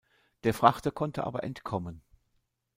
Der 0.45 0.55
Frachter 0.55 0.89
konnte 0.89 1.25
aber 1.25 1.43
entkommen. 1.43 2.01